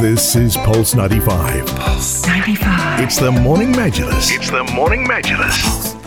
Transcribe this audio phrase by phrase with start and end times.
[0.00, 1.66] This is Pulse 95.
[1.66, 3.00] Pulse 95.
[3.00, 4.30] It's the Morning Majlis.
[4.30, 6.00] It's the Morning Majlis.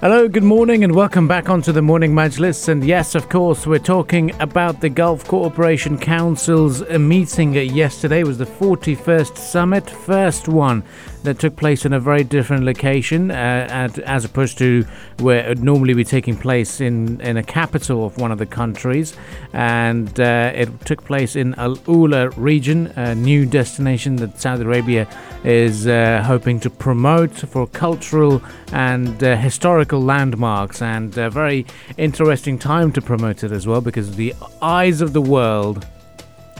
[0.00, 2.68] Hello, good morning, and welcome back onto the Morning Majlis.
[2.68, 8.20] And yes, of course, we're talking about the Gulf Cooperation Council's meeting yesterday.
[8.20, 10.82] It was the 41st summit, first one
[11.22, 14.84] that took place in a very different location uh, at, as opposed to
[15.18, 18.46] where it would normally be taking place in, in a capital of one of the
[18.46, 19.16] countries.
[19.52, 25.08] And uh, it took place in Al Ula region, a new destination that Saudi Arabia
[25.44, 28.42] is uh, hoping to promote for cultural
[28.72, 30.82] and uh, historical landmarks.
[30.82, 31.66] And a very
[31.96, 35.86] interesting time to promote it as well because the eyes of the world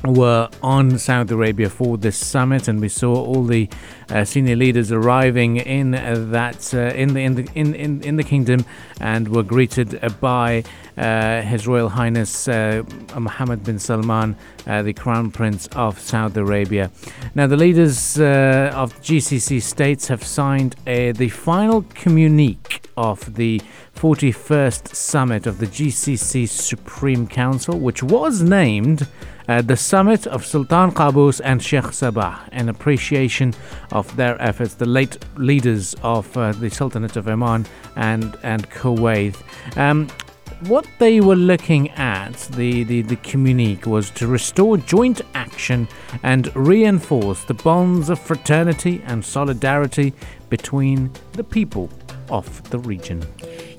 [0.05, 3.69] were on Saudi Arabia for this summit, and we saw all the
[4.11, 8.17] uh, senior leaders arriving in uh, that uh, in the in the in, in, in
[8.17, 8.65] the kingdom,
[9.01, 10.65] and were greeted by
[10.97, 12.83] uh, His Royal Highness uh,
[13.19, 16.91] Mohammed bin Salman, uh, the Crown Prince of Saudi Arabia.
[17.35, 23.61] Now, the leaders of GCC states have signed the final communique of the
[23.95, 29.07] 41st summit of the GCC Supreme Council, which was named
[29.49, 33.55] uh, the summit of Sultan Qaboos and Sheikh Sabah in appreciation
[33.93, 39.37] of their efforts, the late leaders of uh, the Sultanate of Oman and, and Kuwait.
[39.77, 40.09] Um,
[40.67, 45.89] what they were looking at, the, the, the communique, was to restore joint action
[46.23, 50.13] and reinforce the bonds of fraternity and solidarity
[50.49, 51.89] between the people
[52.31, 53.23] of the region.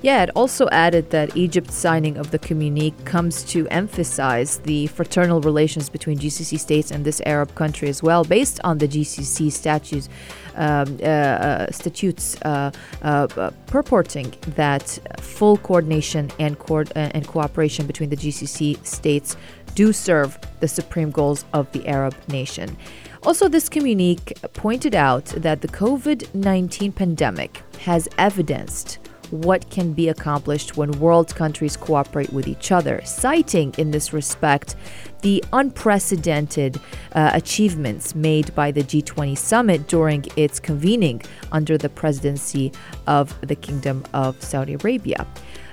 [0.01, 5.41] Yeah, it also added that Egypt's signing of the communique comes to emphasize the fraternal
[5.41, 10.07] relations between GCC states and this Arab country as well, based on the GCC statutes.
[10.55, 17.87] Um, uh, uh, statutes uh, uh purporting that full coordination and, co- uh, and cooperation
[17.87, 19.37] between the GCC states
[19.75, 22.75] do serve the supreme goals of the Arab nation.
[23.23, 28.99] Also, this communique pointed out that the COVID 19 pandemic has evidenced
[29.31, 34.75] what can be accomplished when world countries cooperate with each other, citing in this respect
[35.21, 36.79] the unprecedented
[37.11, 42.71] uh, achievements made by the G20 summit during its convening under the presidency
[43.05, 45.27] of the Kingdom of Saudi Arabia.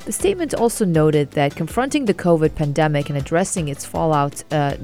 [0.06, 4.76] The statement also noted that confronting the COVID pandemic and addressing its fallout uh,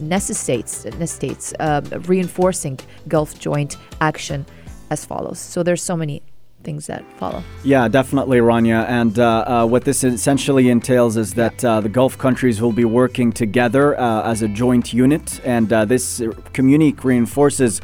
[0.00, 2.78] necessitates, necessitates uh, reinforcing
[3.08, 4.46] Gulf joint action
[4.90, 5.40] as follows.
[5.40, 6.22] So there's so many
[6.62, 7.42] things that follow.
[7.64, 8.88] Yeah, definitely, Rania.
[8.88, 12.84] And uh, uh, what this essentially entails is that uh, the Gulf countries will be
[12.84, 16.22] working together uh, as a joint unit, and uh, this
[16.52, 17.80] communique reinforces.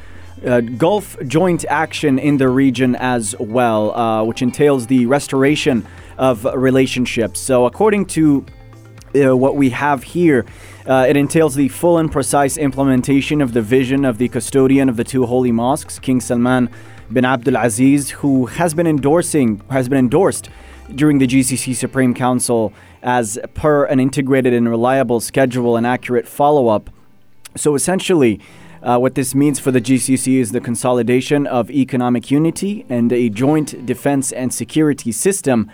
[0.47, 5.85] Uh, Gulf joint action in the region as well, which entails the restoration
[6.19, 7.41] of relationships.
[7.41, 8.45] So, according to
[9.15, 10.45] what we have here,
[10.87, 15.05] it entails the full and precise implementation of the vision of the custodian of the
[15.05, 16.69] two holy mosques, King Salman
[17.13, 20.49] bin Abdul Aziz, who has been endorsing has been endorsed
[20.95, 26.91] during the GCC Supreme Council as per an integrated and reliable schedule and accurate follow-up.
[27.57, 28.41] So essentially,
[28.83, 33.31] uh, what this means for the GCC is the consolidation of economic unity and a
[33.31, 35.71] joint defense and security system,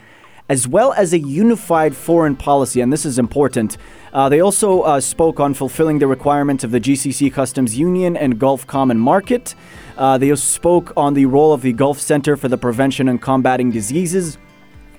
[0.50, 2.80] as well as a unified foreign policy.
[2.80, 3.78] And this is important.
[4.12, 8.36] Uh, they also uh, spoke on fulfilling the requirements of the GCC Customs Union and
[8.36, 9.54] Gulf Common Market.
[9.96, 13.70] Uh, they spoke on the role of the Gulf Center for the Prevention and Combating
[13.70, 14.38] Diseases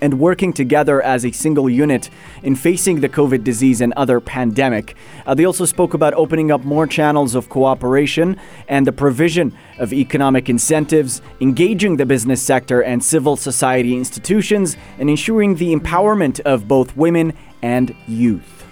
[0.02, 2.10] and working together as a single unit
[2.42, 4.96] in facing the COVID disease and other pandemic.
[5.24, 8.36] Uh, they also spoke about opening up more channels of cooperation
[8.68, 15.08] and the provision of economic incentives, engaging the business sector and civil society institutions, and
[15.08, 18.62] ensuring the empowerment of both women and youth.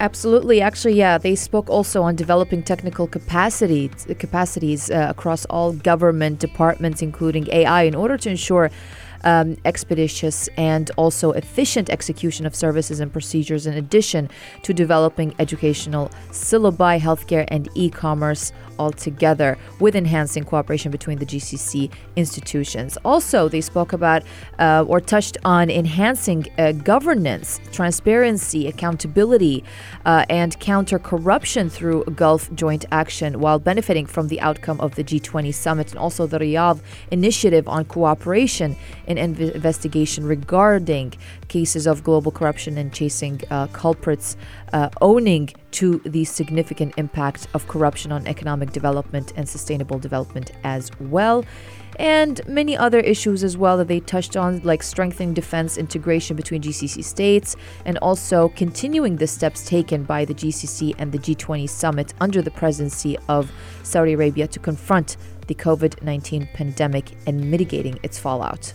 [0.00, 0.60] Absolutely.
[0.60, 3.88] Actually, yeah, they spoke also on developing technical capacity
[4.18, 8.70] capacities uh, across all government departments, including AI, in order to ensure
[9.26, 14.30] um, expeditious and also efficient execution of services and procedures, in addition
[14.62, 21.90] to developing educational syllabi, healthcare, and e commerce altogether, with enhancing cooperation between the GCC
[22.14, 22.96] institutions.
[23.04, 24.22] Also, they spoke about
[24.58, 29.64] uh, or touched on enhancing uh, governance, transparency, accountability,
[30.04, 35.02] uh, and counter corruption through Gulf joint action while benefiting from the outcome of the
[35.02, 36.80] G20 summit and also the Riyadh
[37.10, 38.76] initiative on cooperation
[39.16, 41.12] an inv- investigation regarding
[41.48, 44.36] cases of global corruption and chasing uh, culprits
[44.72, 50.90] uh, owning to the significant impact of corruption on economic development and sustainable development as
[51.00, 51.44] well
[51.98, 56.62] and many other issues as well that they touched on, like strengthening defense integration between
[56.62, 62.12] GCC states and also continuing the steps taken by the GCC and the G20 summit
[62.20, 63.50] under the presidency of
[63.82, 65.16] Saudi Arabia to confront
[65.46, 68.72] the COVID 19 pandemic and mitigating its fallout.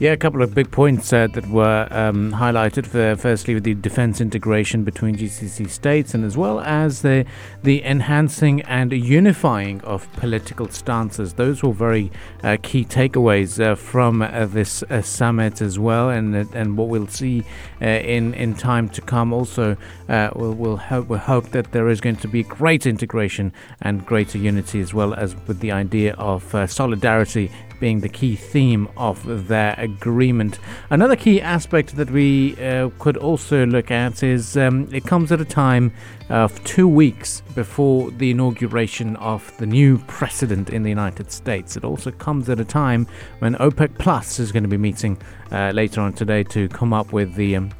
[0.00, 2.86] Yeah, a couple of big points uh, that were um, highlighted.
[2.86, 7.26] For, firstly, with the defence integration between GCC states, and as well as the
[7.64, 11.32] the enhancing and unifying of political stances.
[11.32, 12.12] Those were very
[12.44, 17.08] uh, key takeaways uh, from uh, this uh, summit as well, and and what we'll
[17.08, 17.42] see
[17.82, 19.32] uh, in in time to come.
[19.32, 19.76] Also,
[20.08, 23.52] we'll we'll hope we hope that there is going to be greater integration
[23.82, 28.88] and greater unity, as well as with the idea of solidarity being the key theme
[28.96, 30.58] of their agreement.
[30.90, 35.40] Another key aspect that we uh, could also look at is um, it comes at
[35.40, 35.92] a time
[36.28, 41.76] of two weeks before the inauguration of the new president in the United States.
[41.76, 43.06] It also comes at a time
[43.38, 45.18] when OPEC Plus is going to be meeting
[45.50, 47.70] uh, later on today to come up with the um,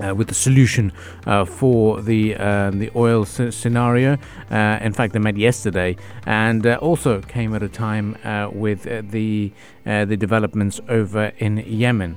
[0.00, 0.92] uh, with the solution
[1.26, 4.16] uh, for the uh, the oil scenario.
[4.50, 8.82] Uh, in fact, they met yesterday, and uh, also came at a time uh, with
[9.10, 9.52] the
[9.84, 12.16] the developments over in Yemen.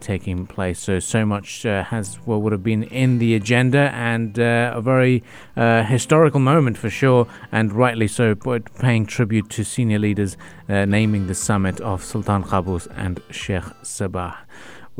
[0.00, 4.80] taking place, so so much has what would have been in the agenda, and a
[4.80, 5.22] very
[5.56, 8.34] historical moment for sure, and rightly so.
[8.78, 10.36] Paying tribute to senior leaders,
[10.68, 14.36] naming the summit of Sultan Qaboos and Sheikh Sabah.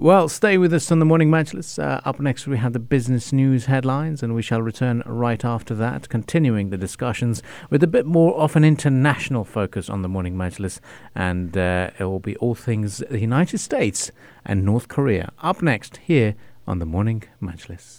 [0.00, 1.77] Well, stay with us on the Morning Majlis.
[1.77, 5.75] Uh, up next, we have the business news headlines, and we shall return right after
[5.75, 10.37] that, continuing the discussions with a bit more of an international focus on the Morning
[10.37, 10.79] Majlis.
[11.17, 14.12] And uh, it will be all things the United States
[14.45, 15.33] and North Korea.
[15.43, 17.97] Up next, here on the Morning Majlis.